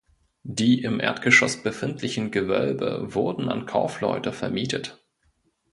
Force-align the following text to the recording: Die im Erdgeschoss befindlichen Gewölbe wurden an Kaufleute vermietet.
Die 0.41 0.81
im 0.81 0.99
Erdgeschoss 0.99 1.61
befindlichen 1.61 2.31
Gewölbe 2.31 3.13
wurden 3.13 3.49
an 3.49 3.67
Kaufleute 3.67 4.31
vermietet. 4.33 4.99